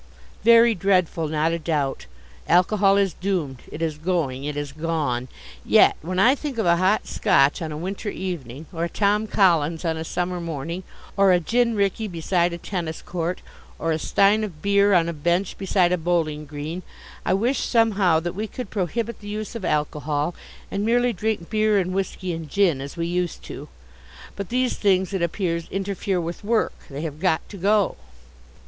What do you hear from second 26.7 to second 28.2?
They have got to go.